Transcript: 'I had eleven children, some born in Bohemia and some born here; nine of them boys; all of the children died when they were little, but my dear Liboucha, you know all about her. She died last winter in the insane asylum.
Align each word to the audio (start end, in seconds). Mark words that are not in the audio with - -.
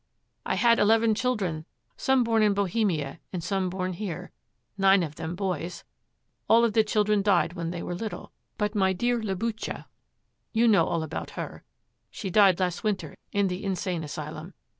'I 0.47 0.55
had 0.55 0.79
eleven 0.79 1.13
children, 1.13 1.63
some 1.95 2.23
born 2.23 2.41
in 2.41 2.55
Bohemia 2.55 3.19
and 3.31 3.43
some 3.43 3.69
born 3.69 3.93
here; 3.93 4.31
nine 4.75 5.03
of 5.03 5.13
them 5.13 5.35
boys; 5.35 5.83
all 6.49 6.65
of 6.65 6.73
the 6.73 6.83
children 6.83 7.21
died 7.21 7.53
when 7.53 7.69
they 7.69 7.83
were 7.83 7.93
little, 7.93 8.31
but 8.57 8.73
my 8.73 8.93
dear 8.93 9.21
Liboucha, 9.21 9.85
you 10.53 10.67
know 10.67 10.87
all 10.87 11.03
about 11.03 11.29
her. 11.37 11.63
She 12.09 12.31
died 12.31 12.59
last 12.59 12.83
winter 12.83 13.15
in 13.31 13.47
the 13.47 13.63
insane 13.63 14.03
asylum. 14.03 14.55